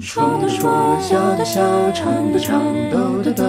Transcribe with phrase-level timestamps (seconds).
[0.00, 3.44] 说的说，笑的笑，唱的唱，抖的逗。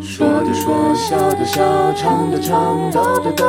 [0.00, 3.44] 说的说，笑的笑，唱的唱，抖的逗。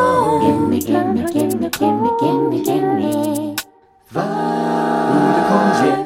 [4.11, 4.27] 万
[5.09, 6.02] 物的空间。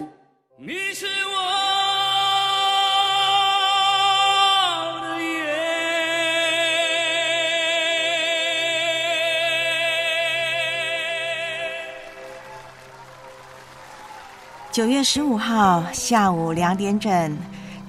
[14.78, 17.36] 九月十五号下午两点整，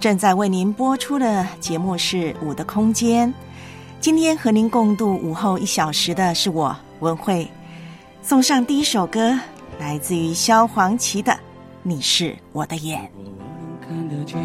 [0.00, 3.28] 正在为您播出的节目是《五的空间》。
[4.00, 7.46] 今天和您共度午后一小时的是我文慧，
[8.22, 9.38] 送上第一首歌，
[9.78, 11.30] 来自于萧煌奇的
[11.82, 13.00] 《你是我的眼》。
[13.18, 14.40] 如果我能看得见，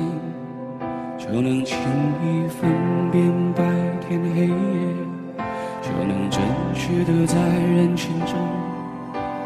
[1.17, 1.77] 就能轻
[2.25, 3.63] 易分辨白
[4.05, 5.45] 天黑夜，
[5.81, 6.41] 就能准
[6.75, 8.35] 确的在人群中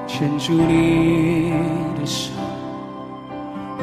[0.08, 1.52] 牵住你
[2.00, 2.32] 的手。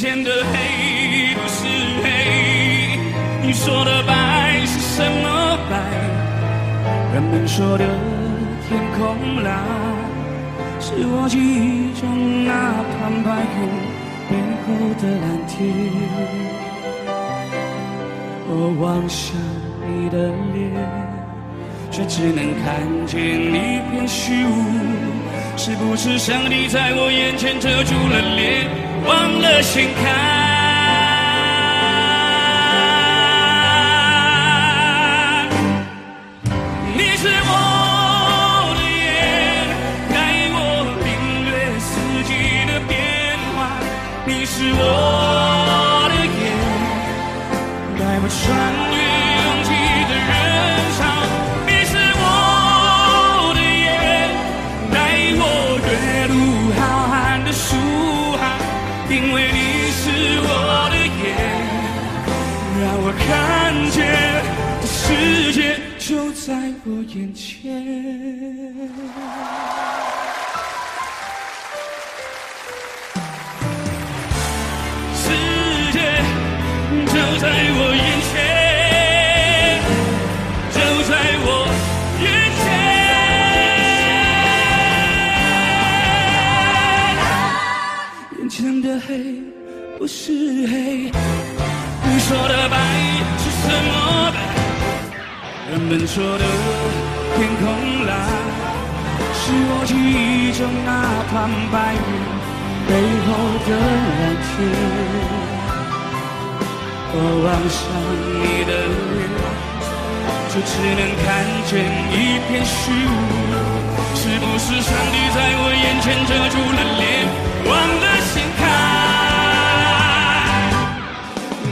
[0.00, 1.66] 眼前的黑不是
[2.02, 2.08] 黑，
[3.42, 5.76] 你说的白是什么白？
[7.12, 7.84] 人们说的
[8.66, 9.62] 天空蓝。
[10.80, 13.68] 是我记忆中那团白云
[14.30, 14.32] 背
[14.64, 14.68] 后
[15.02, 15.52] 的蓝天。
[18.48, 19.36] 我望向
[19.86, 20.16] 你的
[20.54, 20.72] 脸，
[21.90, 24.48] 却只能看见一片虚无。
[25.58, 28.64] 是不是上帝在我眼前遮住了脸，
[29.06, 30.02] 忘了掀开？
[36.96, 37.52] 你是我
[38.76, 39.18] 的眼，
[40.12, 40.14] 带
[40.52, 40.56] 我
[41.04, 41.08] 领
[41.44, 41.50] 略
[41.80, 41.90] 四
[42.24, 42.30] 季
[42.66, 42.90] 的变
[43.56, 43.58] 化。
[44.26, 44.80] 你是我
[46.08, 46.38] 的眼，
[47.98, 48.38] 带我穿
[66.10, 66.52] 就在
[66.84, 67.70] 我眼前。
[75.14, 75.30] 世
[75.92, 75.98] 界
[77.06, 78.34] 就在我眼前，
[80.74, 80.78] 就
[81.08, 81.12] 在
[81.46, 81.48] 我
[82.18, 82.26] 眼
[82.58, 82.58] 前。
[88.40, 89.08] 眼前的黑
[89.96, 90.74] 不是黑，
[92.02, 92.74] 你说的白
[93.38, 93.88] 是什么
[94.34, 94.39] 白？
[95.90, 96.44] 们说的
[97.34, 97.66] 天空
[98.06, 98.14] 蓝，
[99.34, 102.00] 是我记忆中那团白云
[102.86, 102.94] 背
[103.26, 103.28] 后
[103.66, 104.48] 的蓝天。
[107.12, 107.82] 我望向
[108.38, 108.72] 你的
[109.18, 109.26] 脸，
[110.46, 111.26] 就只能看
[111.66, 111.82] 见
[112.14, 112.14] 一
[112.46, 113.12] 片虚无。
[114.14, 117.26] 是不是上帝在我眼前遮住了脸，
[117.66, 117.68] 忘
[117.98, 118.62] 了掀开？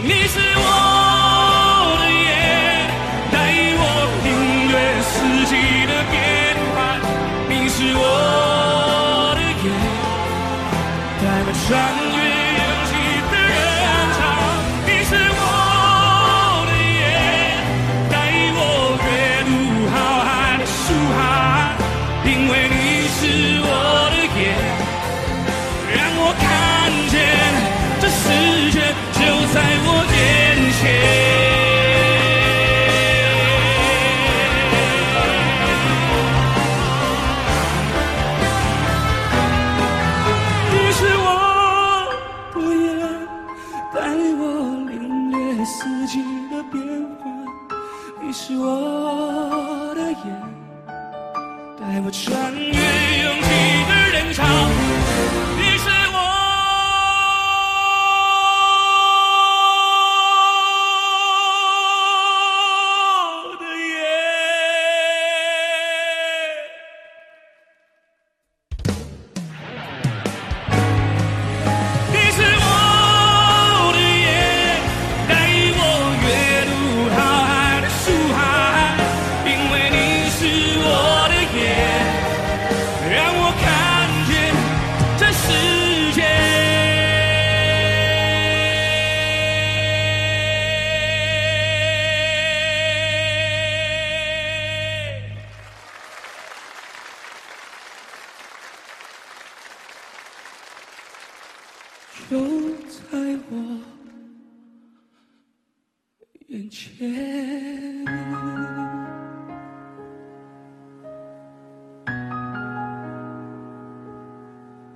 [0.03, 0.67] 你是我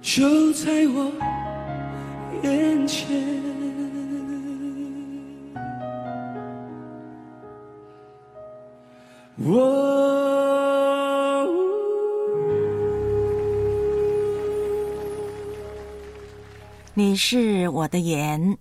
[0.02, 1.12] 就在我
[2.42, 3.08] 眼前。
[9.44, 9.88] 我
[16.94, 18.58] 你是我的眼，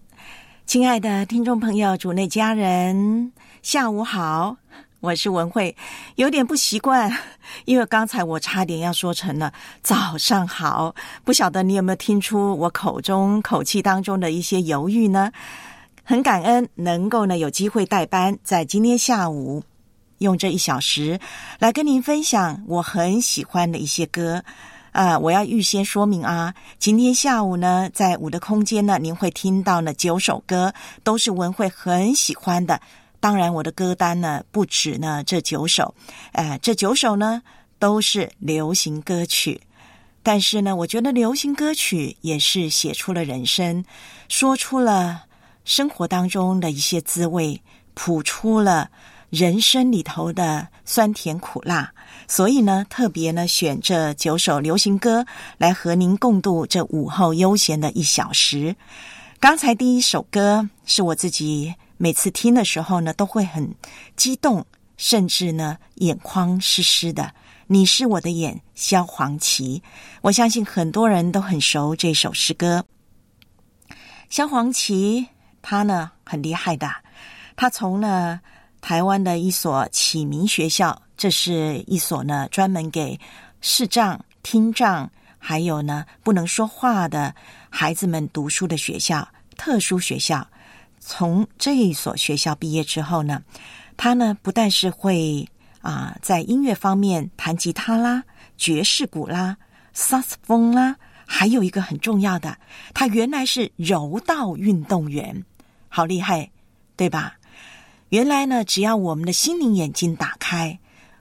[0.65, 4.57] 亲爱的听众朋友、主内家人，下午好，
[5.01, 5.75] 我是文慧，
[6.13, 7.11] 有点不习惯，
[7.65, 9.51] 因为刚才我差点要说成了
[9.81, 10.93] 早上好，
[11.23, 15.31] 不晓得你有没有听出我口中口气当中的一些犹豫呢？
[16.03, 19.63] 很感恩能够呢有机会代班，在今天下午
[20.19, 21.19] 用这一小时
[21.57, 24.43] 来跟您分享我很喜欢的一些歌。
[24.91, 32.79] 啊、我要预先说明啊，今天下午呢，在我的空间呢，您会听到呢九首歌，都是文慧很喜欢的。
[33.21, 35.93] 当然，我的歌单呢不止呢这九首，
[36.33, 37.41] 呃，这九首呢
[37.79, 39.61] 都是流行歌曲。
[40.23, 43.85] 但是呢，我觉得流行歌曲也是写出了人生，
[44.27, 45.23] 说出了
[45.65, 47.61] 生活当中的一些滋味，
[47.93, 48.89] 谱出了
[49.29, 51.91] 人生里头的酸甜苦辣。
[52.27, 55.23] 所以呢，特别呢选这九首流行歌
[55.59, 58.75] 来和您共度这午后悠闲的一小时。
[59.39, 63.75] 刚才第一首歌是我自己每次听的时候呢，都会很
[64.15, 64.65] 激动，
[64.97, 67.31] 甚至呢眼眶湿湿的。
[67.67, 69.83] 你是我的眼，萧煌奇。
[70.21, 72.83] 我相信很多人都很熟这首诗歌。
[74.31, 75.27] 萧煌奇
[75.61, 76.91] 他呢很厉害的，
[77.55, 78.41] 他从呢
[78.81, 83.19] 台湾的一所启明学校，这是一所呢专门给
[83.61, 85.07] 视障、听障
[85.37, 87.35] 还有呢不能说话的
[87.69, 90.47] 孩子们读书的学校，特殊学校。
[91.01, 93.43] 从这一所学校毕业之后呢，
[93.97, 95.45] 他呢不但是会
[95.81, 98.23] 啊、在音乐方面弹吉他啦、
[98.55, 99.57] 爵士鼓啦、
[99.93, 100.95] 萨斯风啦，
[101.25, 102.55] 还有一个很重要的，
[102.93, 105.43] 他原来是柔道运动员，
[105.89, 106.51] 好厉害，
[106.95, 107.39] 对吧？
[108.09, 110.79] 原来呢，只要我们的心灵眼睛打开，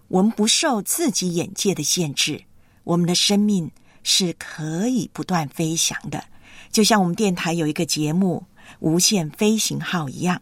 [0.09, 2.43] 我们不受自己眼界的限制，
[2.85, 3.71] 我们的生命
[4.03, 6.23] 是可以不断飞翔的，
[6.71, 8.45] 就像我们电台有一个节目
[8.79, 10.41] 《无限飞行号》一样。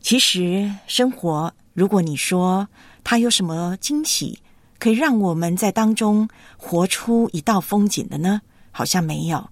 [0.00, 2.68] 其实，生活如果你说
[3.04, 4.40] 它有什么惊喜，
[4.78, 8.42] 可以让我们在当中活出一道风景的呢？
[8.70, 9.50] 好像没有。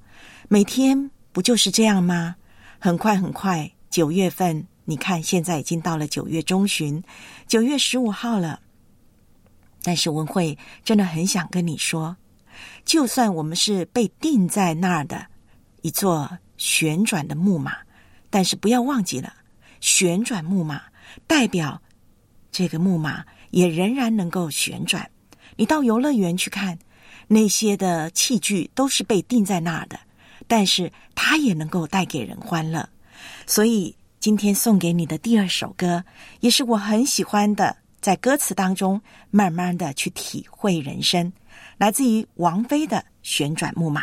[0.48, 2.36] 每天不就是这样吗？
[2.78, 7.02] 很快很快，九月份，你看现在已经到了九月中旬，
[7.46, 8.60] 九月十五号了。
[9.82, 12.16] 但是文慧真的很想跟你说，
[12.84, 15.26] 就算我们是被定在那儿的
[15.82, 17.78] 一座旋转的木马，
[18.28, 19.32] 但是不要忘记了，
[19.80, 20.82] 旋转木马
[21.26, 21.80] 代表
[22.52, 25.10] 这个木马也仍然能够旋转。
[25.56, 26.78] 你到游乐园去看，
[27.26, 29.98] 那些的器具都是被定在那儿的，
[30.46, 32.88] 但是它也能够带给人欢乐。
[33.46, 36.04] 所以今天送给你的第二首歌，
[36.40, 41.32] 也是我很喜欢的，在歌词当中慢慢的去体会人生，
[41.78, 44.02] 来自于王菲的《旋转木马》。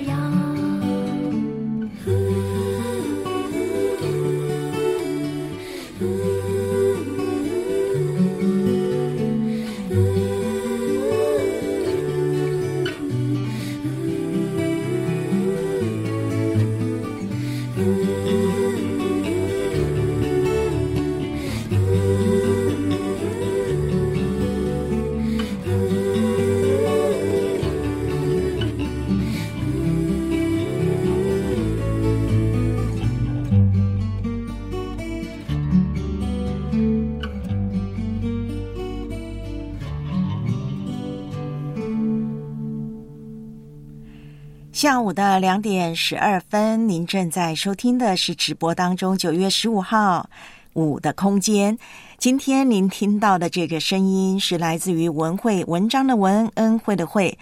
[44.91, 50.29] 下午的两点十二分，您正在收听的是直播当中九月十五号
[50.73, 51.77] 五的空间。
[52.17, 57.39] 今天您听到的这个声音是来自于文慧文章的文恩惠的惠，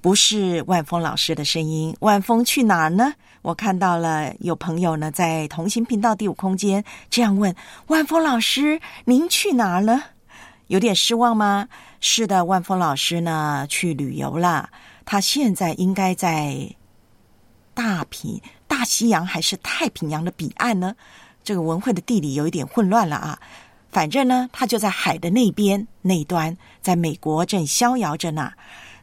[0.00, 1.96] 不是万峰老师的声音。
[2.00, 3.12] 万峰去哪儿呢？
[3.42, 7.54] 我看到了有朋友呢在同行频道第五空间这样问：
[7.86, 10.02] 万峰老师，您去哪儿了？
[10.66, 11.68] 有点失望吗？
[12.00, 14.68] 是的，万峰老师呢去旅游了。
[15.04, 16.68] 他现在应该在
[17.74, 20.94] 大平大西洋还是太平洋的彼岸呢？
[21.42, 23.40] 这个文慧的地理有一点混乱了啊。
[23.90, 28.52] 反正呢，他就在海的那边那端，在美国正逍遥着呢。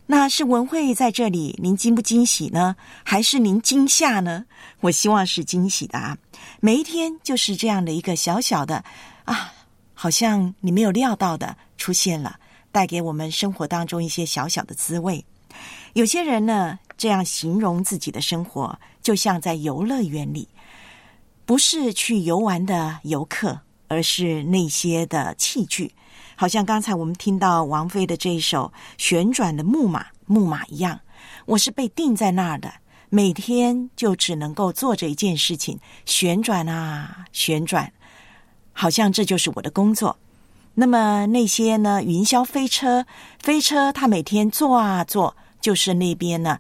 [0.06, 2.78] 那是文慧在这里，您惊不惊喜呢？
[3.04, 4.46] 还是您惊吓呢？
[4.80, 6.18] 我希望是惊喜的啊。
[6.62, 8.86] 每一天就是这样的一个小小的
[9.26, 9.52] 啊，
[9.94, 12.40] 好像你没有料到的出现了，
[12.72, 15.26] 带给我们生活当中一些小小的滋味。
[15.98, 20.48] 有些人呢，这样形容自己的生活，就像在游乐园里，
[21.44, 25.92] 不是去游玩的游客，而是那些的器具，
[26.36, 31.00] 好像刚才我们听到王菲的这一首《旋转的木马》木马一样，
[31.48, 32.72] 我是被定在那儿的，
[33.10, 37.92] 每天就只能够做着一件事情，旋转啊旋转，
[38.72, 40.16] 好像这就是我的工作。
[40.76, 43.04] 那么那些呢，云霄飞车，
[43.40, 45.36] 飞车它每天坐啊坐。
[45.68, 46.58] 就是那边呢，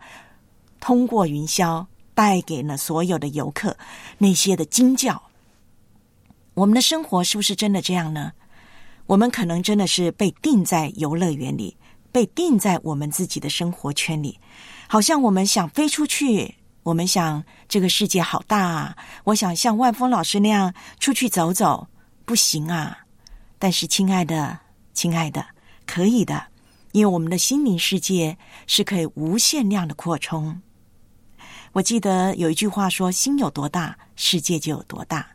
[0.81, 3.77] 通过云霄带给了所有的游客
[4.17, 5.23] 那些的惊叫。
[6.55, 8.33] 我们的生活是不是真的这样呢？
[9.05, 11.77] 我们可能真的是被定在游乐园里，
[12.11, 14.37] 被定在我们自己的生活圈里。
[14.89, 18.97] 好像我们想飞出去，我们想这个世界好大啊！
[19.23, 21.87] 我想像万峰老师那样出去走走，
[22.25, 22.97] 不行啊！
[23.57, 24.59] 但是，亲爱的，
[24.93, 25.45] 亲爱的，
[25.85, 26.43] 可以的。
[26.97, 28.35] 因为我们的心灵世界
[28.65, 30.59] 是可以无限量的扩充。
[31.73, 35.27] 我记得有一句话说：“心有多大，世界就有多大。”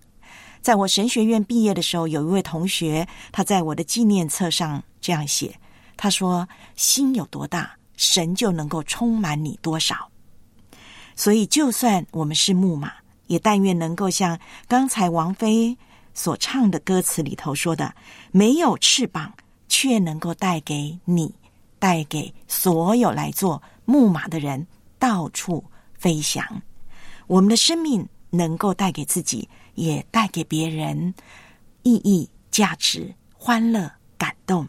[0.61, 5.54] 在我神学院毕业的时候，有一位同学他在我的纪念册上这样写
[5.97, 10.11] ：“他说，心有多大，神就能够充满你多少。”
[11.14, 12.92] 所以，就算我们是木马，
[13.28, 15.78] 也但愿能够像刚才王菲
[16.12, 17.95] 所唱的歌词里头说的
[18.33, 19.33] ：“没有翅膀，
[19.69, 21.33] 却能够带给你。”
[21.83, 24.65] 带给所有来做木马的人
[25.01, 25.65] 到处
[25.99, 26.62] 飞翔，
[27.27, 31.12] 我们的生命能够带给自己，也带给别人
[31.83, 34.65] 意义、价值、欢乐、感动。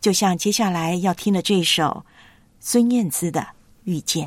[0.00, 2.02] 就像接下来要听的这首
[2.60, 3.40] 孙燕姿的
[3.84, 4.26] 《遇见》。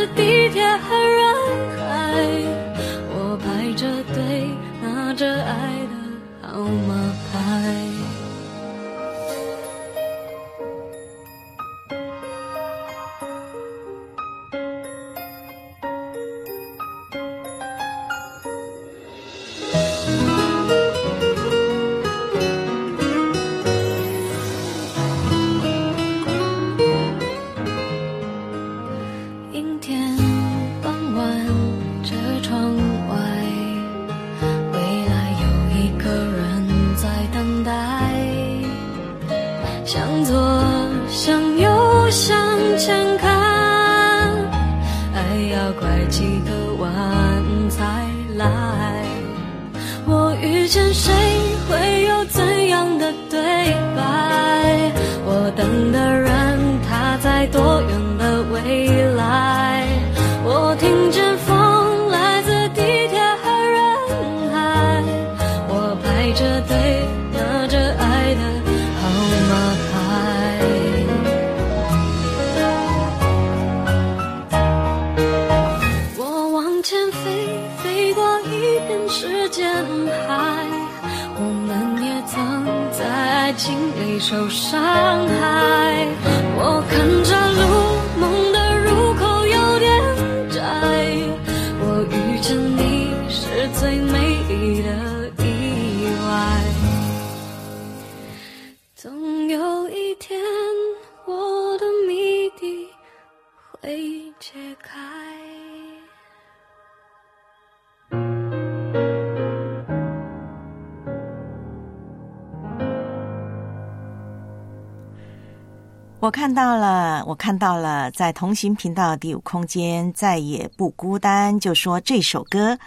[116.31, 122.79] 看到了，我看到了，在同行频道第五空间再也不孤单，就说这首歌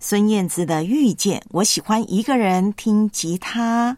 [0.00, 3.96] 孙燕姿的《遇见》，我喜欢一个人听吉他、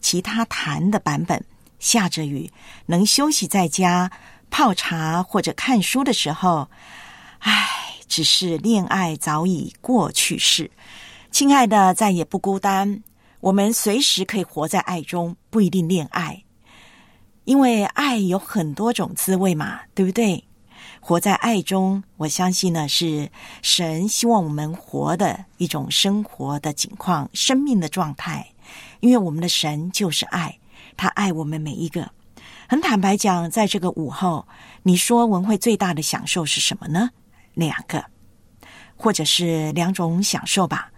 [0.00, 1.42] 吉他弹的版本。
[1.78, 2.48] 下着雨，
[2.86, 4.10] 能休息在家
[4.50, 6.68] 泡茶或者看书的时候，
[7.38, 7.66] 唉，
[8.06, 10.70] 只是恋爱早已过去式。
[11.30, 13.02] 亲爱的，再也不孤单，
[13.40, 16.44] 我们随时可以活在爱中，不一定恋爱。
[17.44, 20.42] 因为爱有很多种滋味嘛，对不对？
[21.00, 23.28] 活在爱中，我相信呢是
[23.60, 28.46] 神希望我们活的一种生活的景况、生命的状态。
[29.00, 30.56] 因为我们的神就是爱，
[30.96, 32.08] 他爱我们每一个。
[32.68, 34.46] 很坦白讲，在这个午后，
[34.84, 37.10] 你说文慧最大的享受是什么呢？
[37.54, 38.04] 两个，
[38.96, 40.90] 或者是两种享受吧。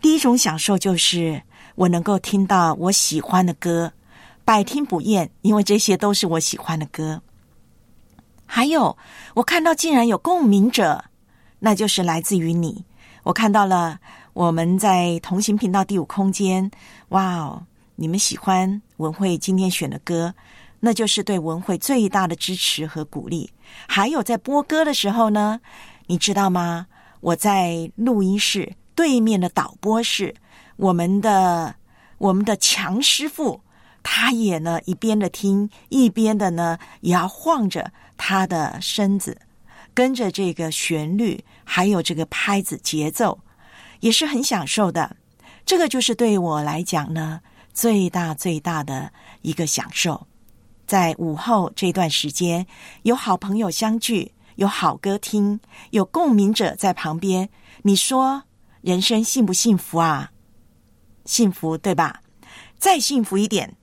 [0.00, 1.40] 第一种享受就是
[1.74, 3.92] 我能够听到我喜欢的歌。
[4.50, 7.22] 百听不厌，因为这些都是我喜欢的歌。
[8.46, 8.98] 还有，
[9.34, 11.04] 我看到竟然有共鸣者，
[11.60, 12.84] 那就是来自于你。
[13.22, 14.00] 我看到了
[14.32, 16.68] 我们在同行频道第五空间，
[17.10, 20.34] 哇哦，你们喜欢文慧今天选的歌，
[20.80, 23.48] 那就是对文慧最大的支持和鼓励。
[23.86, 25.60] 还有在播歌的时候呢，
[26.08, 26.88] 你知道吗？
[27.20, 30.34] 我在录音室对面的导播室，
[30.74, 31.72] 我们的
[32.18, 33.60] 我们的强师傅。
[34.02, 39.40] 他也呢，一边的听，一边的呢，也要晃着他的身子，
[39.92, 43.38] 跟着这个旋律，还有这个拍子节奏，
[44.00, 45.16] 也是很享受的。
[45.66, 47.40] 这个就是对我来讲呢，
[47.72, 50.26] 最大最大的一个享受。
[50.86, 52.66] 在午后这段时间，
[53.02, 55.60] 有好朋友相聚，有好歌听，
[55.90, 57.48] 有共鸣者在旁边，
[57.82, 58.42] 你说
[58.80, 60.32] 人生幸不幸福啊？
[61.26, 62.22] 幸福，对吧？
[62.78, 63.76] 再幸福一点。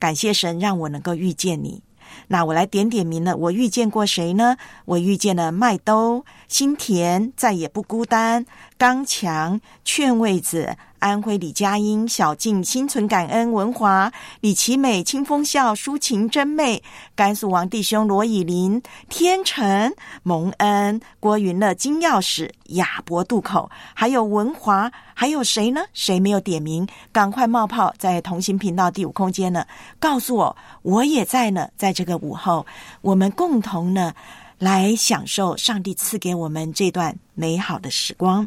[0.00, 1.82] 感谢神让我能够遇见你，
[2.28, 4.56] 那我来点点名了，我遇见过谁呢？
[4.86, 8.44] 我遇见了麦兜、心田，再也不孤单，
[8.76, 10.76] 刚强、劝位子。
[10.98, 16.82] 安徽李佳音、小静心存感恩、文华、李奇美、清风笑、抒情真媚、
[17.14, 19.90] 甘肃王弟兄罗以林、天成、
[20.22, 25.80] 蒙恩、郭云乐、金钥匙、亚伯渡口，还有文华，还有谁呢？
[25.94, 26.86] 谁没有点名？
[27.10, 29.64] 赶快冒泡在同心频道第五空间呢？
[29.98, 31.66] 告诉我，我也在呢。
[31.78, 32.66] 在这个午后，
[33.00, 34.12] 我们共同呢
[34.60, 38.46] 来享受上帝赐给我们这段美好的时光。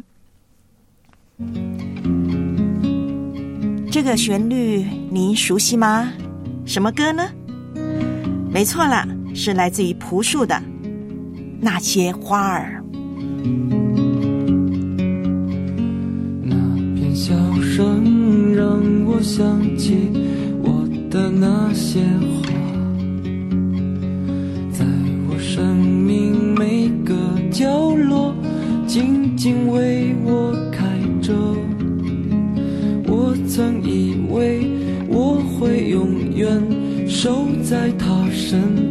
[3.90, 6.08] 这个旋律您熟悉吗？
[6.64, 7.28] 什么歌呢？
[8.48, 10.54] 没错啦，是来自于朴树的
[11.60, 12.80] 《那些花儿》。
[16.44, 16.54] 那
[16.94, 18.64] 片笑声让
[19.04, 20.12] 我想起
[20.62, 22.52] 我的那些花，
[26.04, 27.14] 命每个
[27.50, 28.34] 角落，
[28.86, 30.84] 静静为我开
[31.22, 31.32] 着。
[33.06, 34.68] 我曾以为
[35.08, 38.83] 我会永远守在他身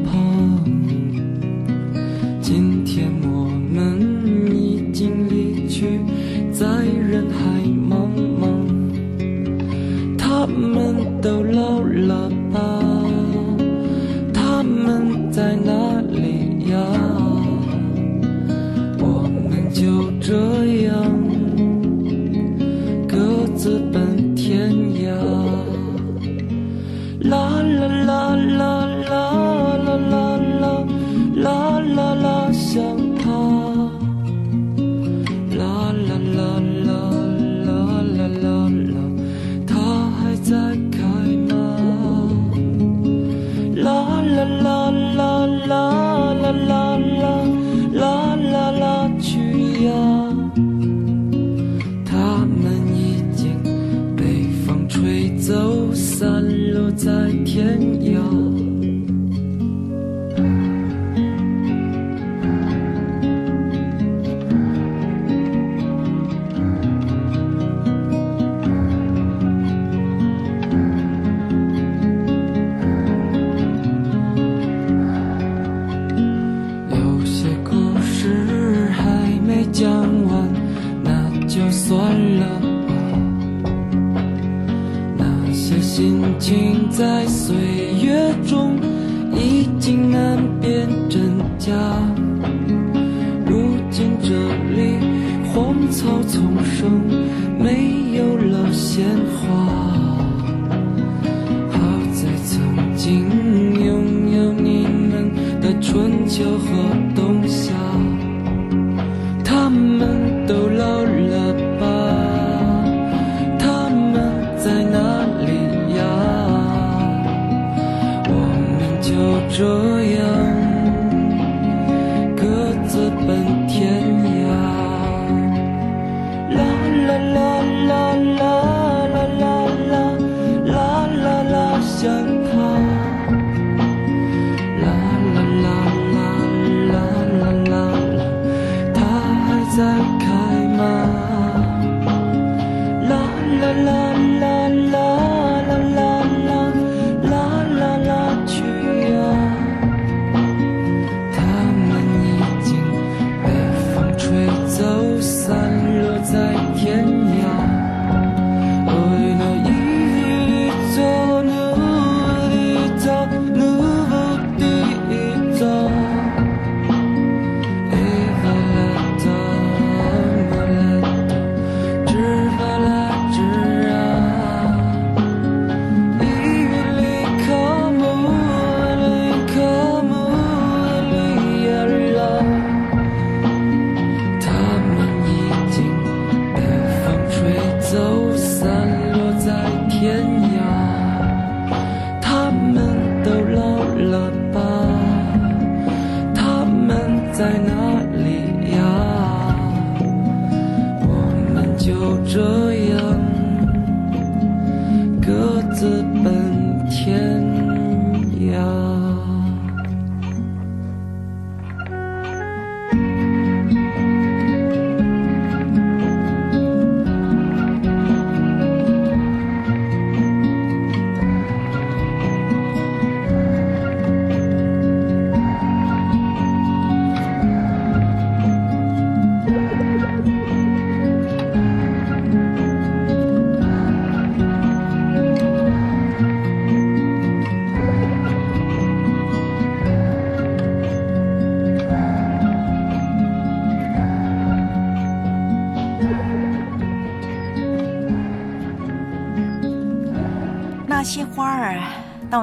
[86.94, 87.26] 在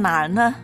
[0.00, 0.54] 哪儿呢？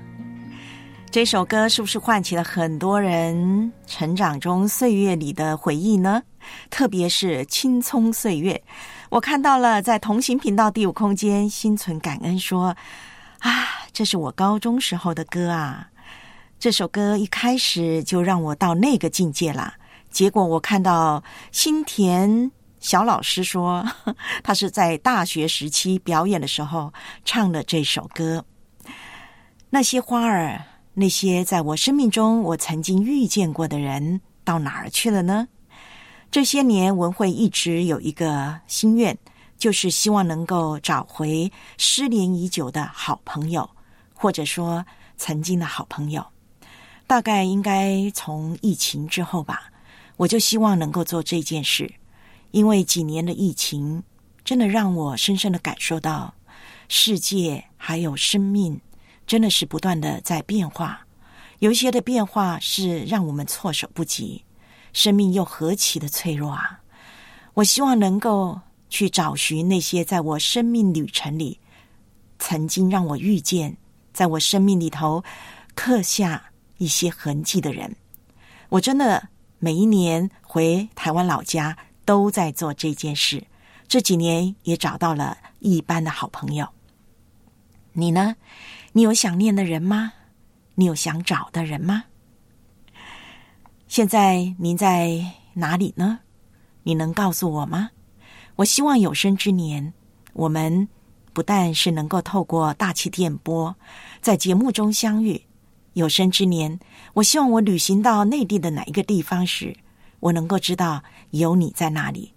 [1.11, 6.23] 这首歌是不是唤起了很多人成长中岁月里的回忆呢？
[6.71, 8.63] 特别是青葱岁月，
[9.11, 12.77] 我看到了在同行频道第五空间心存感恩说
[13.41, 15.89] ：“啊，这是我高中时候的歌啊！
[16.59, 19.75] 这首歌一开始就让我到那个境界啦。
[20.11, 23.85] 结果我看到新田小老师说，
[24.45, 26.93] 他是在大学时期表演的时候
[27.25, 28.45] 唱的这首歌。
[29.69, 35.49] 那些花儿，那些在我生命中我曾经遇见过的人，到哪儿去了呢？”
[36.31, 39.17] 这些年，文慧一直有一个心愿，
[39.59, 43.69] 就是希望能够找回失联已久的好朋友，
[44.15, 44.85] 或者说
[45.17, 46.25] 曾经的好朋友。
[47.07, 49.71] 大概应该从疫情之后吧，
[50.17, 51.93] 我就希望能够做这件事，
[52.51, 54.03] 因为几年的疫情，
[54.45, 56.35] 真的让我深深的感受到，
[56.89, 58.81] 世界还有生命
[59.27, 61.07] 真的是不断的在变化，
[61.59, 64.45] 有一些的变化是让我们措手不及。
[64.93, 66.81] 生命又何其的脆弱啊！
[67.53, 68.59] 我希望能够
[68.89, 71.59] 去找寻那些在我生命旅程里
[72.39, 73.77] 曾经让我遇见，
[74.15, 75.23] 在我生命里头
[75.75, 77.95] 刻下一些痕迹的人。
[78.69, 83.45] 我真的每一年回台湾老家都在做这件事。
[83.89, 86.67] 这几年也找到了一般的好朋友。
[87.93, 88.35] 你呢？
[88.97, 90.15] 你有想念的人吗？
[90.75, 92.05] 你有想找的人吗？
[93.89, 96.21] 现在您在哪里呢？
[96.83, 97.91] 你能告诉我吗？
[98.55, 99.93] 我希望有生之年，
[100.33, 100.89] 我们
[101.35, 103.77] 不但是能够透过大气电波
[104.23, 105.39] 在节目中相遇。
[105.93, 106.81] 有生之年，
[107.13, 109.77] 我希望我旅行到内地的哪一个地方时，
[110.21, 112.33] 我能够知道有你在那里，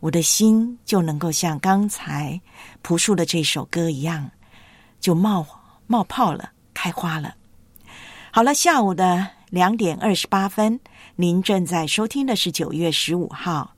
[0.00, 2.38] 我的心就能够像刚才
[2.82, 4.30] 朴树的这首歌一样，
[5.00, 5.42] 就冒
[5.92, 7.34] 冒泡了，开花了。
[8.30, 10.80] 好了，下午的两点二十八分。
[11.16, 13.74] 您正在收听的是九月十五号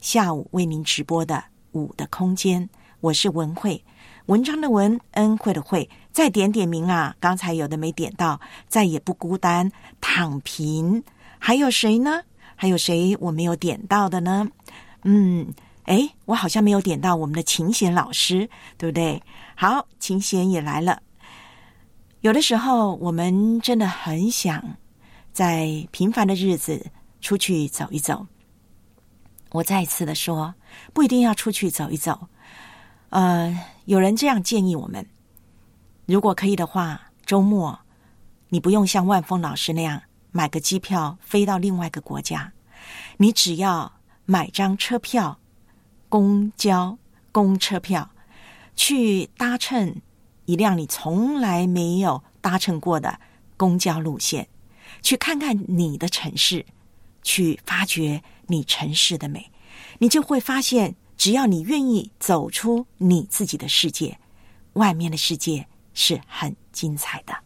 [0.00, 1.36] 下午为您直播的
[1.70, 3.84] 《五的空间》，我是文慧，
[4.26, 5.88] 文章的文，恩惠的惠。
[6.10, 7.14] 再点点名啊！
[7.20, 11.04] 刚才有的没点到，再也不孤单，躺平。
[11.38, 12.24] 还有谁呢？
[12.56, 14.48] 还有谁我没有点到的呢？
[15.04, 19.22] 嗯，哎，我好像没有点到我们的琴弦老师，对不对？
[19.54, 21.00] 好，琴弦也来了。
[22.24, 24.76] 有的时候，我们真的很想。
[25.30, 26.86] 在平凡的日子
[27.20, 28.26] 出去走一走，
[29.50, 30.54] 我再一次的说，
[30.94, 32.28] 不一定要出去走一走。
[33.10, 35.06] 呃，有人这样建议我们，
[36.06, 37.78] 如果可以的话，周末
[38.48, 40.00] 你不用像万峰老师那样
[40.32, 42.50] 买个机票飞到另外一个国家，
[43.18, 43.92] 你只要
[44.24, 45.38] 买张车票，
[46.08, 46.96] 公交
[47.30, 48.08] 公车票，
[48.74, 50.00] 去搭乘
[50.46, 53.20] 一辆你从来没有搭乘过的
[53.56, 54.48] 公交路线。
[55.02, 56.64] 去看看你的城市，
[57.22, 59.50] 去发掘你城市的美，
[59.98, 64.18] 你就会发现，只要你愿意走出你自己的世界，
[64.74, 67.43] 外面的世界是很精彩的。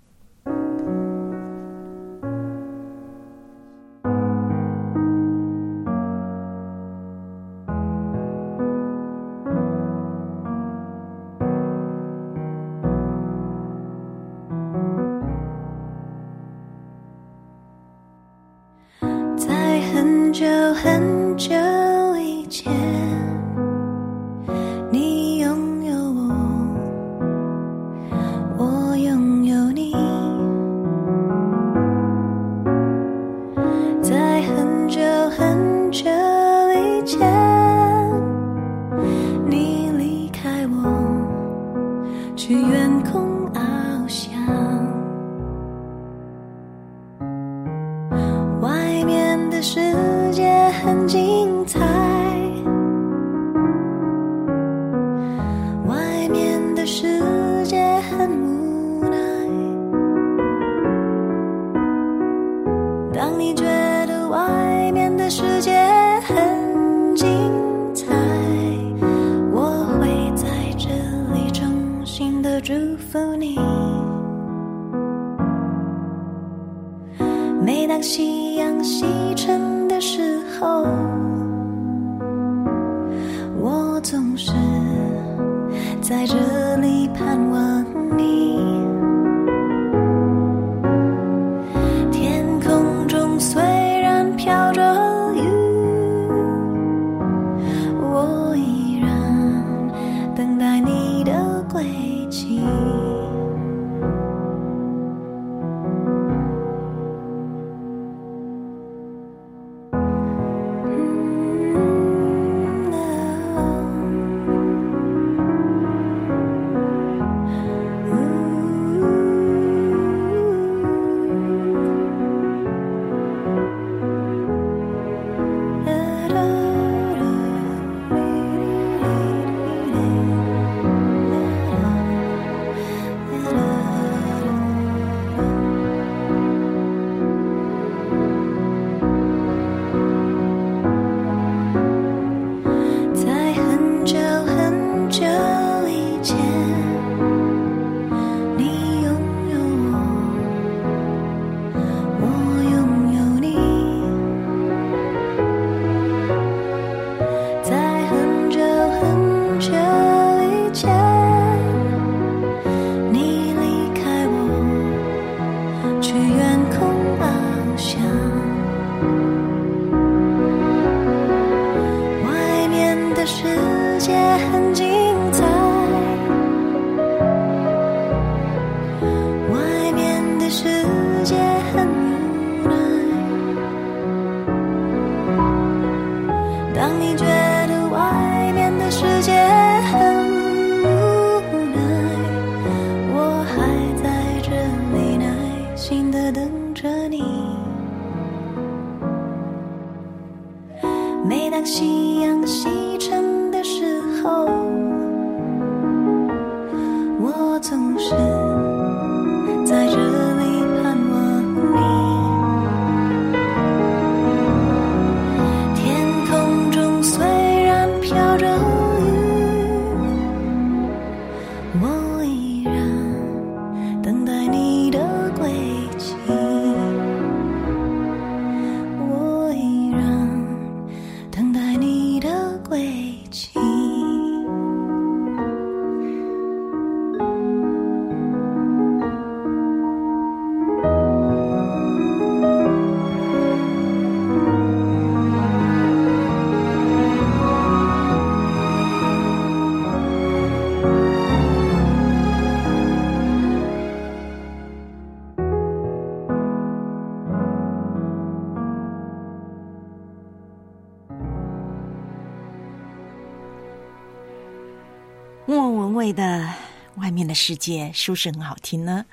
[267.39, 269.05] 世界》是不是很好听呢？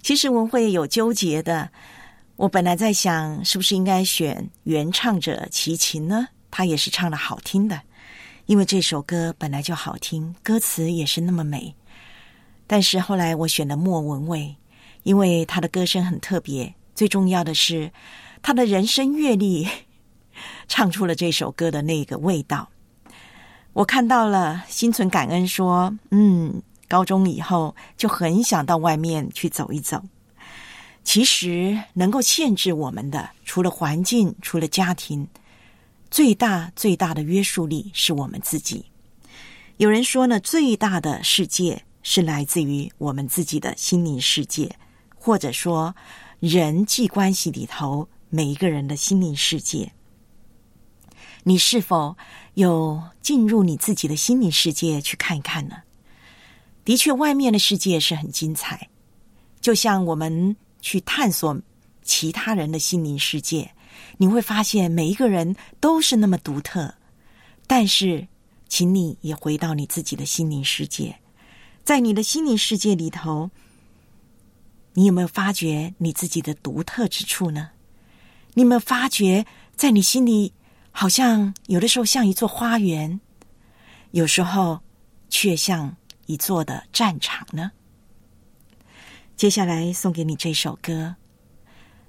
[0.00, 1.68] 其实文慧有纠结的，
[2.36, 6.28] 我本来在想，是不是应该选原唱者齐秦呢？
[6.50, 7.80] 他也是唱的好听的，
[8.46, 11.74] 因为这首歌本来就好听，歌词也是那么美。
[12.66, 14.54] 但是后来我选了莫文蔚，
[15.02, 17.90] 因为他的歌声很特别，最重要的是
[18.40, 19.68] 他的人生阅历，
[20.68, 22.68] 唱出了这首歌的那个味道。
[23.72, 30.02] 我看到了，心存感恩，说：“嗯，高中以后就很想到外面去走一走。
[31.02, 35.28] 其实能够限制我们的，除了环境，除了家庭，
[36.10, 38.86] 最大最大的约束力是我们自己。
[39.76, 44.76] 有人说呢，最大的世界是来自于我们自己的心灵世界，
[45.14, 45.94] 或者说
[46.40, 49.92] 人际关系里头每一个人的心灵世界。
[51.42, 52.16] 你是否？”
[52.54, 55.78] 有进入你自己的心灵世界去看一看呢？
[56.84, 58.88] 的确，外面的世界是很精彩，
[59.60, 61.58] 就像我们去探索
[62.02, 63.70] 其他人的心灵世界，
[64.18, 66.94] 你会发现每一个人都是那么独特。
[67.66, 68.28] 但是，
[68.68, 71.18] 请你也回到你自己的心灵世界，
[71.82, 73.50] 在你的心灵世界里头，
[74.92, 77.70] 你有没有发觉你自己的独特之处呢？
[78.52, 80.52] 你有没有发觉在你心里？
[80.96, 83.18] 好像有的时候像一座花园，
[84.12, 84.78] 有时候
[85.28, 85.96] 却像
[86.26, 87.70] 一座的战场呢。
[89.36, 91.14] 接下来送给你这首歌，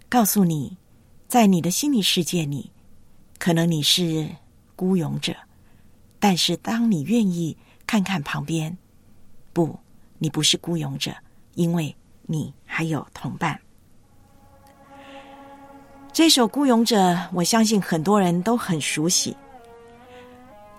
[0.07, 0.77] 告诉你，
[1.27, 2.71] 在你的心理世界里，
[3.39, 4.29] 可能你是
[4.75, 5.35] 孤勇者，
[6.19, 7.57] 但是当你愿意
[7.87, 8.77] 看看旁边，
[9.53, 9.79] 不，
[10.19, 11.11] 你不是孤勇者，
[11.55, 13.59] 因为你还有同伴。
[16.13, 19.35] 这首《孤勇者》，我相信很多人都很熟悉。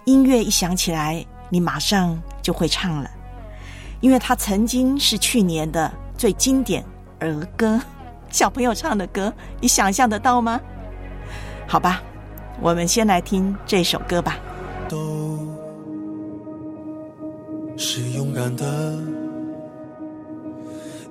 [0.07, 3.11] 音乐一响起来，你马上就会唱了，
[4.01, 6.85] 因为它曾经是去年的最经典
[7.21, 7.81] 儿歌，
[8.31, 10.61] 小朋友唱的歌，你想象得到吗？
[11.67, 12.03] 好吧，
[12.61, 14.39] 我们先来听这首歌吧。
[14.89, 15.39] 都
[17.77, 18.99] 是勇敢的，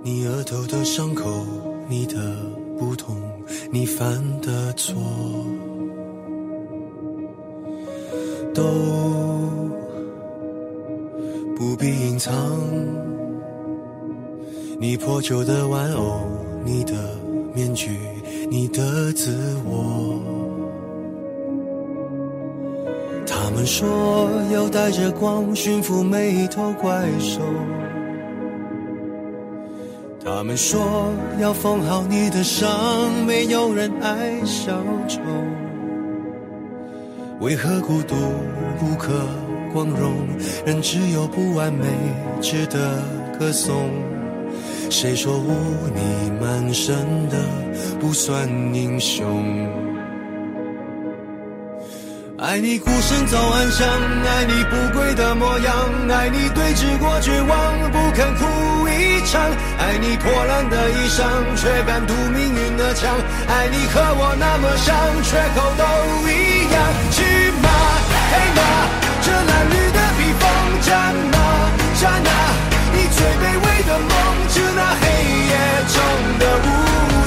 [0.02, 1.46] 你额头的伤口，
[1.88, 2.16] 你的
[2.78, 3.16] 不同。
[3.72, 4.96] 你犯的错
[8.56, 8.64] 都
[11.58, 12.34] 不必隐藏，
[14.78, 16.20] 你破旧的玩偶，
[16.66, 16.94] 你的
[17.54, 17.98] 面具，
[18.50, 19.34] 你的自
[19.66, 20.20] 我。
[23.26, 27.40] 他们说要带着光驯服每一头怪兽。
[30.24, 30.82] 他们说
[31.40, 32.70] 要缝好你的伤，
[33.26, 34.74] 没有人爱小
[35.08, 35.22] 丑。
[37.40, 38.16] 为何孤独
[38.80, 39.14] 不可
[39.76, 40.26] 光荣？
[40.66, 41.86] 人只有不完美
[42.42, 43.04] 值得
[43.38, 43.92] 歌颂。
[44.90, 45.52] 谁说污
[45.94, 46.96] 泥满身
[47.28, 47.36] 的
[48.00, 49.68] 不算英雄？
[52.40, 55.76] 爱你孤身走暗巷，爱你不跪的模样，
[56.10, 58.46] 爱你对峙过绝望，不肯哭
[58.88, 59.42] 一场，
[59.78, 61.20] 爱你破烂的衣裳，
[61.58, 63.14] 却敢堵命运的枪，
[63.50, 65.84] 爱你和我那么像，缺口都
[66.32, 66.80] 一样。
[67.12, 67.68] 去吗？
[68.32, 68.62] 黑马，
[69.48, 70.44] 褴褛的披风，
[70.82, 71.38] 战吗？
[72.02, 72.30] 战啊！
[72.94, 74.12] 你最卑微的梦，
[74.50, 75.04] 致那黑
[75.48, 75.54] 夜
[75.94, 75.96] 中
[76.40, 76.68] 的无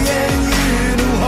[0.04, 0.08] 言
[0.44, 0.52] 与
[0.98, 1.24] 怒吼。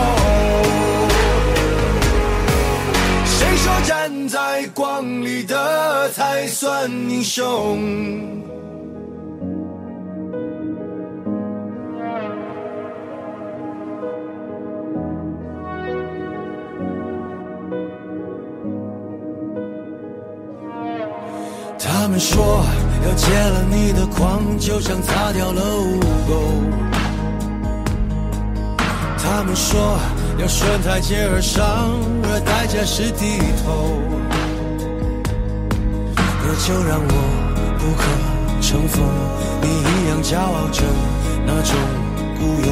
[3.25, 3.89] 谁说站
[4.27, 7.41] 在光里的才算英雄。
[22.01, 22.65] 他们说
[23.05, 26.33] 要戒了你的狂，就像擦掉了污垢。
[29.19, 29.99] 他们说
[30.39, 31.63] 要顺台阶而上，
[32.23, 33.99] 而代价是低头。
[36.17, 37.13] 那就让我
[37.77, 38.03] 不可
[38.61, 39.05] 乘风，
[39.61, 40.81] 你一样骄傲着
[41.45, 41.77] 那种
[42.39, 42.69] 孤勇。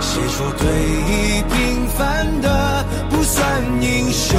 [0.00, 0.62] 谁说对
[1.10, 3.42] 弈平凡的不算
[3.82, 4.38] 英雄？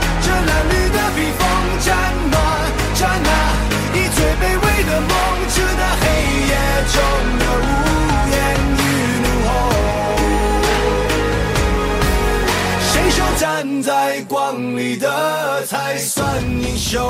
[14.31, 17.05] 光里的才算英雄？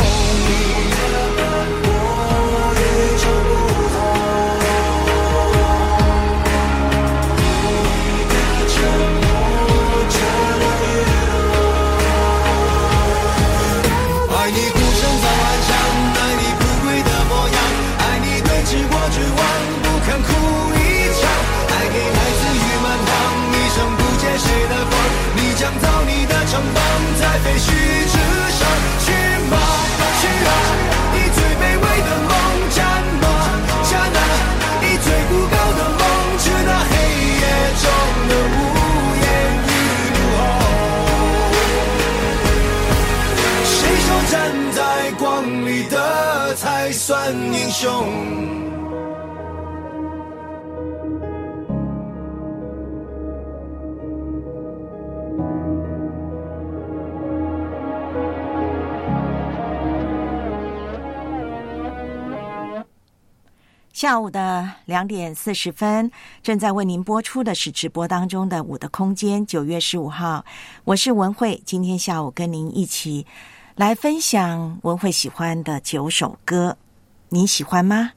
[43.64, 48.81] 谁说站在光里的才算英雄？
[64.02, 66.10] 下午的两点四十分，
[66.41, 69.43] 正在为您播出的是直播当中的《我的空间》。
[69.45, 70.43] 九月十五号，
[70.86, 73.28] 我是文慧，今天下午跟您一起
[73.76, 76.76] 来分享文慧喜欢的九首歌，
[77.30, 78.14] 你喜欢吗？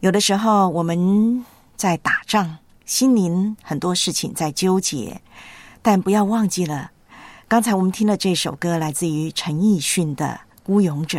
[0.00, 1.44] 有的时候我们
[1.76, 5.20] 在打仗，心灵很多事情在纠结，
[5.82, 6.92] 但不要忘记了，
[7.46, 11.18] 刚才我们听的这首歌来自于陈奕迅的《孤勇者》，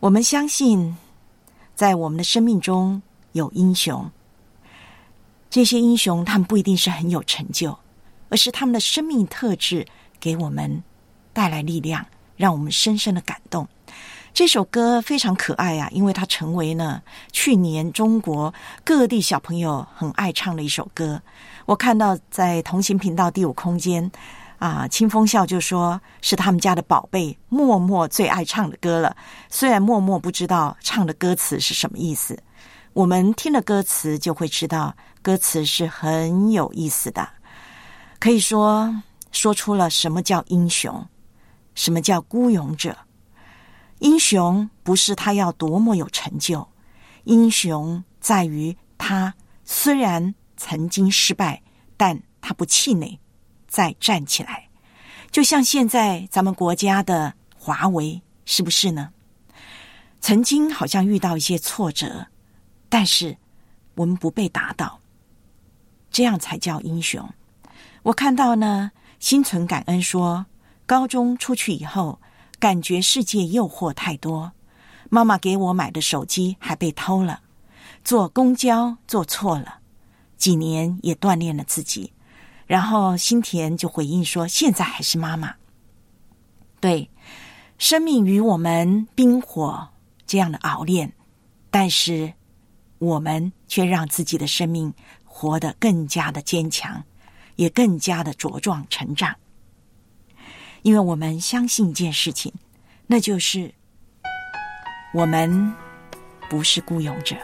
[0.00, 0.96] 我们相信。
[1.76, 3.02] 在我们的生命中
[3.32, 4.10] 有英雄，
[5.50, 7.78] 这些英雄他们不一定是很有成就，
[8.30, 9.86] 而是他们的生命特质
[10.18, 10.82] 给我们
[11.34, 13.68] 带来力量，让我们深深的感动。
[14.32, 18.52] 这首歌非常可爱啊，因为它成为呢去年中国
[18.82, 21.20] 各地小朋友很爱唱的一首歌。
[21.66, 24.10] 我看到在同行频道第五空间。
[24.58, 29.16] 啊，清风笑就说是他们家的宝贝默默最爱唱的歌了。
[29.50, 32.42] 虽然默默不知道唱的歌词是什么意思，
[32.92, 37.28] 我们听了歌词就会知道歌词是很有意思的。
[38.18, 41.06] 可以说说出了什么叫英雄，
[41.74, 42.96] 什么叫孤勇者。
[43.98, 46.66] 英雄不是他要多么有成就，
[47.24, 49.34] 英雄在于他
[49.64, 51.62] 虽然曾经失败，
[51.96, 53.18] 但他不气馁。
[53.76, 54.70] 再站起来，
[55.30, 59.12] 就像现在咱们国家的华为，是不是呢？
[60.18, 62.28] 曾经好像遇到一些挫折，
[62.88, 63.36] 但是
[63.94, 64.98] 我们不被打倒，
[66.10, 67.28] 这样才叫英雄。
[68.04, 70.46] 我看到呢，心存感恩说，
[70.86, 72.18] 高中出去以后，
[72.58, 74.52] 感觉世界诱惑太多，
[75.10, 77.42] 妈妈给我买的手机还被偷了，
[78.02, 79.80] 坐公交坐错了，
[80.38, 82.14] 几年也锻炼了自己。
[82.66, 85.54] 然后新田就回应说：“现在还是妈妈。
[86.80, 87.08] 对，
[87.78, 89.88] 生命与我们冰火
[90.26, 91.12] 这样的熬炼，
[91.70, 92.32] 但是
[92.98, 94.92] 我们却让自己的生命
[95.24, 97.04] 活得更加的坚强，
[97.54, 99.36] 也更加的茁壮成长。
[100.82, 102.52] 因为我们相信一件事情，
[103.06, 103.72] 那就是
[105.14, 105.72] 我们
[106.50, 107.36] 不是孤勇者，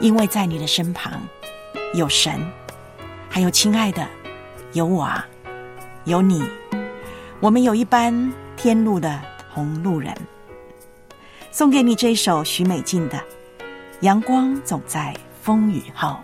[0.00, 1.20] 因为在你的身旁
[1.94, 2.40] 有神。”
[3.34, 4.06] 还有，亲爱的，
[4.74, 5.26] 有我啊，
[6.04, 6.44] 有你，
[7.40, 9.18] 我们有一班天路的
[9.54, 10.14] 同路人。
[11.50, 13.16] 送给你这一首许美静的
[14.02, 16.14] 《阳光总在风雨后》。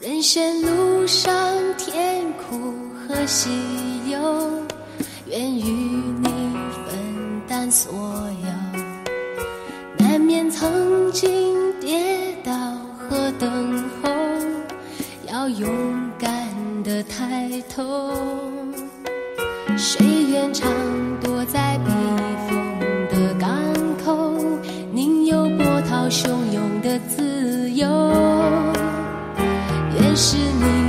[0.00, 1.32] 人生路上
[1.78, 2.74] 甜苦
[3.06, 3.48] 和喜
[4.10, 4.50] 忧，
[5.28, 6.26] 愿与你
[6.88, 8.48] 分担所有。
[10.04, 11.30] 难免曾经
[11.80, 12.52] 跌倒
[12.98, 13.91] 和等候。
[15.42, 15.68] 要勇
[16.20, 16.30] 敢
[16.84, 18.14] 的抬头。
[19.76, 20.70] 谁愿常
[21.20, 21.90] 躲在避
[22.46, 22.56] 风
[23.10, 23.50] 的港
[24.04, 24.36] 口，
[24.92, 27.88] 宁有波涛汹涌的自由？
[29.98, 30.81] 愿是你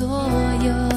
[0.00, 0.06] 左
[0.64, 0.90] 右。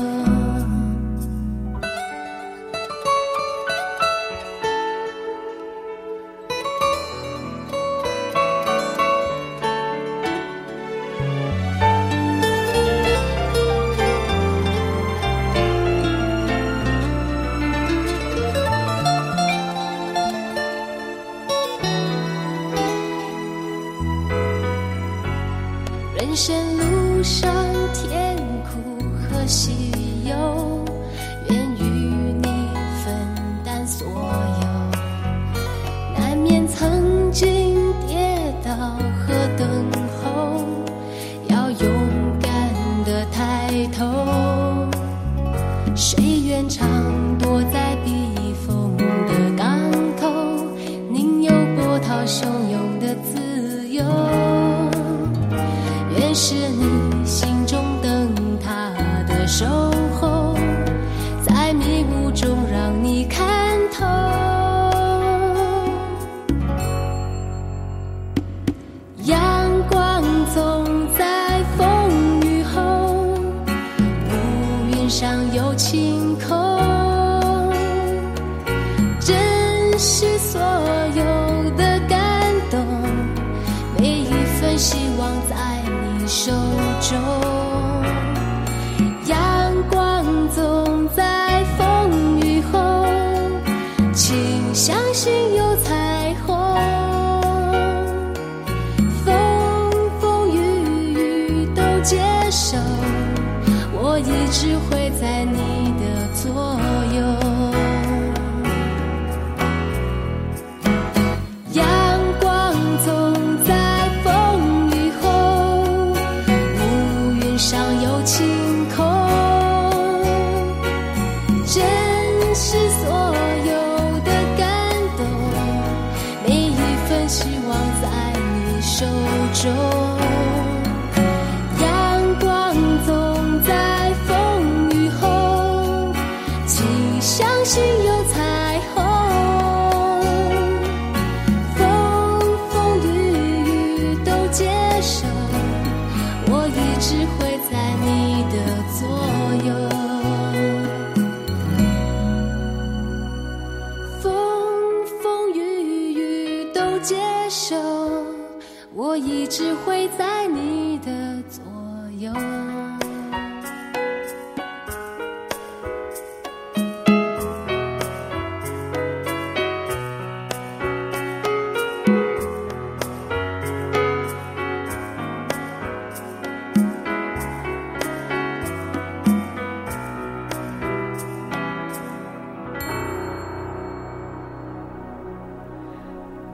[26.16, 27.63] 人生路上
[29.44, 29.83] 苦和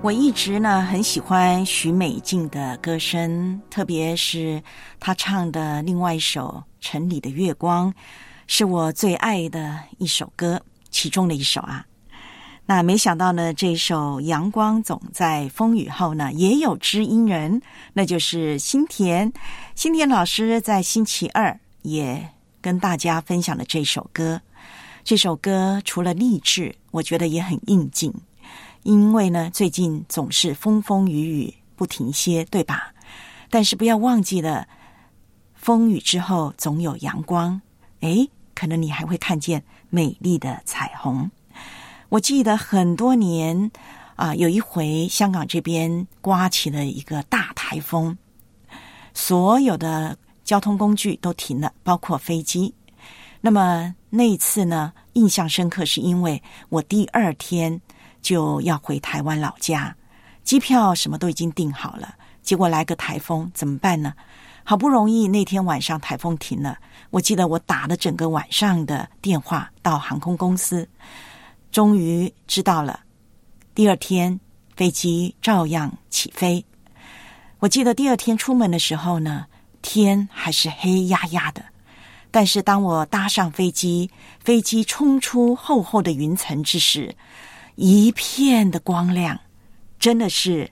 [0.09, 4.59] 我一直呢很喜欢许美静的歌声，特别是
[4.99, 7.93] 她唱的另外一首《城里的月光》，
[8.47, 11.85] 是我最爱的一首歌，其中的一首啊。
[12.65, 17.61] 那没想到呢，这首《阳光总在风雨后》呢，也有知音人，
[17.93, 19.31] 那就是新田。
[19.75, 22.27] 新田老师在星期二也
[22.61, 24.41] 跟大家分享了这首歌。
[25.03, 28.11] 这首歌除了励志，我觉得也很应景。
[28.83, 32.93] 因为呢，最近总是风风雨雨不停歇，对吧？
[33.49, 34.67] 但是不要忘记了，
[35.53, 37.61] 风雨之后总有阳光。
[38.01, 41.29] 诶，可能你还会看见美丽的彩虹。
[42.09, 43.69] 我记得很多年
[44.15, 48.17] 啊，有一回香港这边刮起了一个大台风，
[49.13, 52.73] 所有的交通工具都停了，包括飞机。
[53.41, 57.79] 那么那一次呢，印象深刻，是因为我第二天
[58.21, 59.95] 就要回台湾老家，
[60.43, 64.13] 机票什么都已经订好了，结果来个台风，怎么办呢？
[64.63, 66.77] 好不容易那天晚上台风停了，
[67.09, 70.87] 我记得我打了整个晚上的电话到航空公司，
[71.71, 72.99] 终于知道了。
[73.73, 74.39] 第二天
[74.75, 76.63] 飞机照样起飞。
[77.59, 79.47] 我记得第二天出门的时候呢，
[79.81, 81.63] 天还是黑压压的。
[82.31, 87.15] 但是当我搭上飞机，飞机冲出厚厚的云层之时，
[87.81, 89.39] 一片的光亮，
[89.97, 90.69] 真的是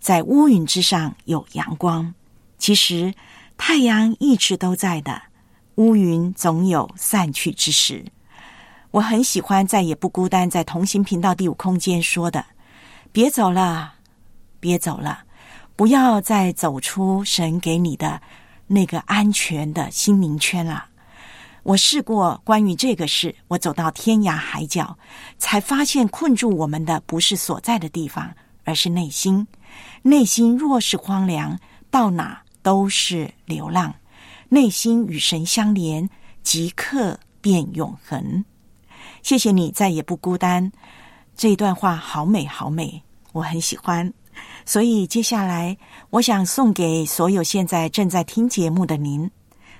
[0.00, 2.12] 在乌云之上有阳光。
[2.58, 3.14] 其实
[3.56, 5.22] 太阳一直都在的，
[5.76, 8.04] 乌云总有散去之时。
[8.90, 12.44] 我很喜欢再也不孤单，在同行频道第五空间说的
[13.12, 13.94] ：“别走了，
[14.58, 15.20] 别走了，
[15.76, 18.20] 不要再走出神给你的。”
[18.66, 20.86] 那个安全的心灵圈了！
[21.62, 24.98] 我试过关于这个事，我走到天涯海角，
[25.38, 28.34] 才发现困住我们的不是所在的地方，
[28.64, 29.46] 而是内心。
[30.02, 31.58] 内心若是荒凉，
[31.90, 33.94] 到哪都是流浪。
[34.48, 36.10] 内心与神相连，
[36.42, 38.44] 即刻变永恒。
[39.22, 40.72] 谢谢你，再也不孤单。
[41.36, 43.02] 这段话好美，好美，
[43.32, 44.12] 我很喜欢。
[44.66, 45.76] 所以接下来，
[46.10, 49.30] 我想送给所有现在正在听节目的您，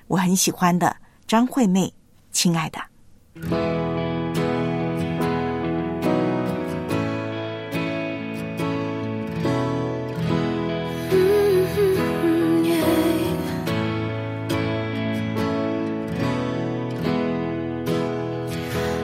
[0.06, 0.96] 我很喜欢的
[1.26, 1.92] 张惠妹，
[2.30, 2.78] 亲爱的。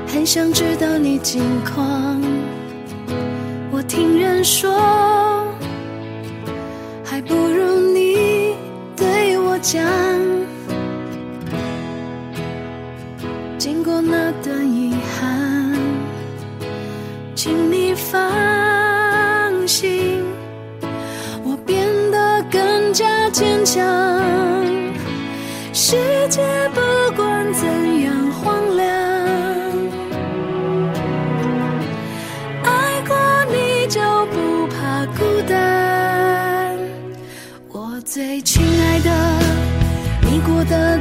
[0.07, 2.21] 很想知道你近况，
[3.71, 4.71] 我听人说。
[7.05, 8.55] 还不如你
[8.95, 9.83] 对我讲，
[14.11, 15.73] 那段遗憾，
[17.35, 20.25] 请你放心，
[21.45, 23.85] 我变得更加坚强。
[25.75, 25.97] 世
[26.31, 26.43] 界
[26.75, 26.81] 不
[27.15, 27.67] 管怎
[28.03, 28.87] 样荒凉，
[32.65, 33.15] 爱过
[33.53, 34.01] 你就
[34.33, 36.77] 不怕孤单。
[37.71, 39.11] 我最亲爱的，
[40.23, 40.99] 你过得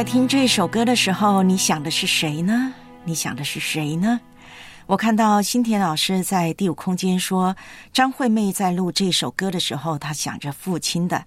[0.00, 2.72] 在听这首歌的时候，你想的是谁呢？
[3.04, 4.18] 你想的是谁呢？
[4.86, 7.54] 我看到新田老师在第五空间说，
[7.92, 11.22] 张惠妹在录这首歌的时候，她想着父亲的，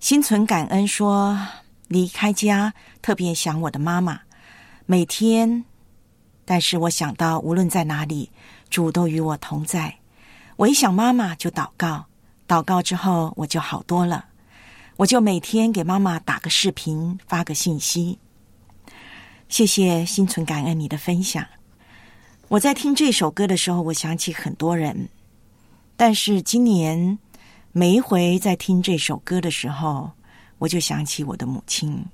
[0.00, 1.38] 心存感恩，说
[1.88, 4.18] 离开家特别想我的妈妈，
[4.86, 5.62] 每天，
[6.46, 8.30] 但是我想到无论在哪里，
[8.70, 9.94] 主都与我同在。
[10.56, 12.06] 我一想妈妈就祷告，
[12.48, 14.24] 祷告之后我就好多了。
[14.98, 18.18] 我就每天给妈妈打个视频，发个信息。
[19.48, 21.46] 谢谢心存感恩你的分享。
[22.48, 25.08] 我在听这首歌的时候，我想起很多人，
[25.96, 27.16] 但是今年
[27.70, 30.10] 每一回在听这首歌的时候，
[30.58, 32.04] 我就想起我的母亲。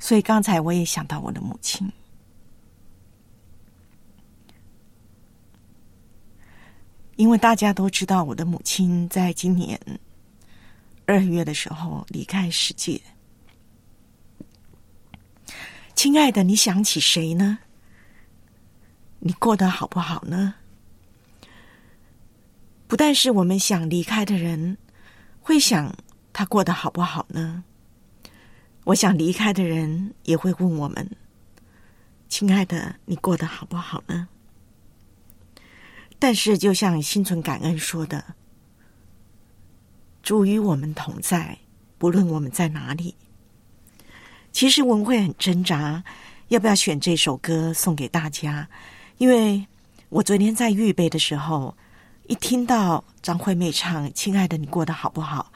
[0.00, 1.88] 所以刚才我也想到我的母亲。
[7.16, 9.80] 因为大家都知道，我的母亲在今年
[11.06, 13.00] 二月的时候离开世界。
[15.94, 17.58] 亲爱的，你想起谁呢？
[19.20, 20.54] 你过得好不好呢？
[22.88, 24.76] 不但是我们想离开的人，
[25.40, 25.96] 会想
[26.32, 27.62] 他过得好不好呢？
[28.84, 31.08] 我想离开的人也会问我们：
[32.28, 34.28] 亲爱的，你过得好不好呢？
[36.26, 38.24] 但是，就像心存感恩说的，
[40.22, 41.58] 主与我们同在，
[41.98, 43.14] 不论我们在哪里。
[44.50, 46.02] 其实我们会很挣扎，
[46.48, 48.66] 要不要选这首歌送给大家？
[49.18, 49.66] 因为
[50.08, 51.76] 我昨天在预备的时候，
[52.26, 55.52] 一听到张惠妹唱《亲爱的，你过得好不好》，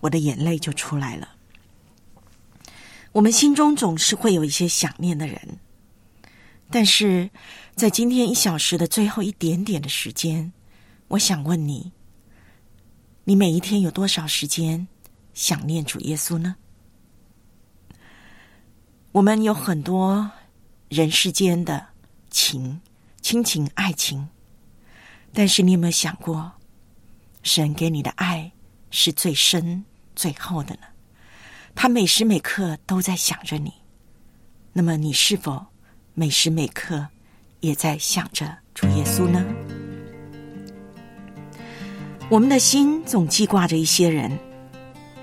[0.00, 1.26] 我的眼泪就出来了。
[3.12, 5.40] 我们心中总是会有一些想念的人，
[6.70, 7.28] 但是。
[7.76, 10.52] 在今天一小时的最后一点点的时间，
[11.08, 11.90] 我想问你：
[13.24, 14.86] 你每一天有多少时间
[15.32, 16.54] 想念主耶稣呢？
[19.12, 20.30] 我们有很多
[20.90, 21.86] 人世间的
[22.28, 22.78] 情、
[23.22, 24.28] 亲情、爱情，
[25.32, 26.52] 但是你有没有想过，
[27.42, 28.52] 神给你的爱
[28.90, 29.82] 是最深、
[30.14, 30.82] 最厚的呢？
[31.74, 33.72] 他每时每刻都在想着你，
[34.74, 35.64] 那么你是否
[36.20, 37.06] 每时每刻？
[37.60, 39.42] 也在想着主耶稣呢。
[42.28, 44.30] 我们的心总记挂着一些人，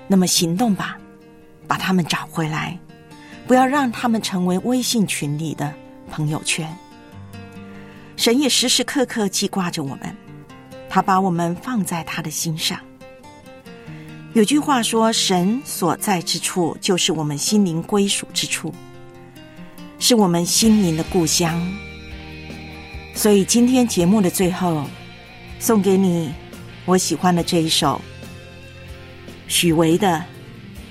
[0.08, 0.98] 那么行动吧，
[1.68, 2.76] 把他们找回来，
[3.46, 5.72] 不要让他们成为微信群里的
[6.10, 6.68] 朋友圈。
[8.16, 10.12] 神也时时刻刻记挂着我们，
[10.90, 12.76] 他把我们放在他的心上。
[14.32, 18.74] 有句话说：“神所在之处，就是我们心灵归属之处，
[19.98, 21.60] 是我们心灵的故乡。”
[23.14, 24.88] 所以今天节目的最后，
[25.58, 26.32] 送给你
[26.84, 28.00] 我喜欢的这一首
[29.48, 30.08] 许巍的《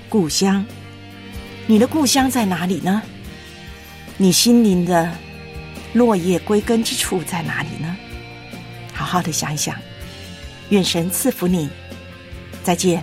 [0.08, 0.64] 故乡》。
[1.66, 3.02] 你的故乡在哪里呢？
[4.16, 5.10] 你心灵的
[5.92, 7.96] 落叶归根之处在哪里呢？
[8.92, 9.74] 好好的想一想。
[10.70, 11.68] 愿神赐福你。
[12.62, 13.02] 再见。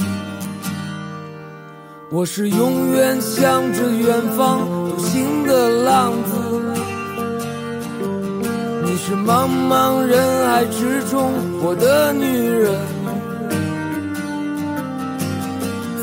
[2.13, 6.33] 我是永远向着远方独行的浪子。
[8.83, 11.31] 你是茫茫人海之中
[11.63, 12.77] 我的女人，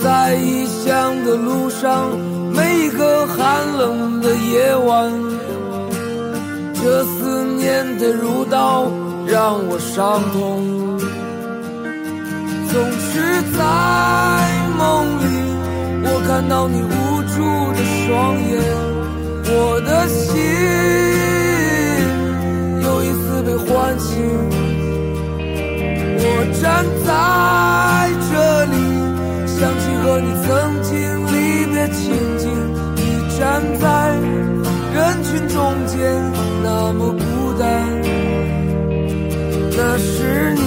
[0.02, 2.08] 在异乡的路上，
[2.54, 5.12] 每一个寒冷的夜晚，
[6.82, 8.90] 这思念的如刀
[9.26, 10.64] 让我伤痛。
[12.70, 12.82] 总
[13.12, 13.58] 是在
[14.78, 15.24] 梦里，
[16.28, 18.50] 看到你无助的双眼，
[19.46, 20.26] 我的心
[22.82, 23.24] 又一次。
[23.46, 24.12] 被唤醒，
[26.20, 26.24] 我
[26.60, 27.08] 站在
[28.28, 28.32] 这
[28.66, 28.76] 里，
[29.46, 30.48] 想起和你曾
[30.82, 30.92] 经
[31.32, 31.34] 离
[31.72, 31.96] 别情
[32.36, 32.44] 景。
[32.94, 33.00] 你
[33.38, 33.40] 站
[33.80, 33.86] 在
[34.92, 35.56] 人群中
[35.86, 35.96] 间，
[36.62, 37.22] 那么孤
[37.58, 37.64] 单。
[39.78, 40.60] 那是你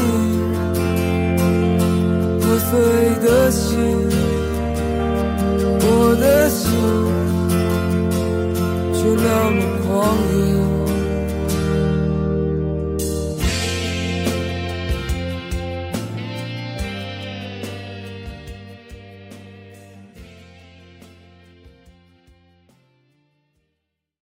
[2.40, 2.72] 破碎
[3.24, 3.70] 的心，
[6.04, 6.68] 我的心
[8.92, 10.51] 却那么狂野。